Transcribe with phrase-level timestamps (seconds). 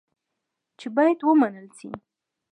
[0.79, 1.89] چې باید ومنل شي.